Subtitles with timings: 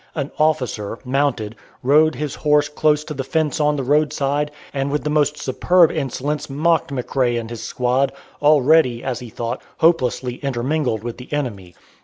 [0.15, 5.03] An officer, mounted, rode his horse close to the fence on the roadside, and with
[5.03, 8.11] the most superb insolence mocked McRae and his squad,
[8.41, 11.75] already, as he thought, hopelessly intermingled with the enemy.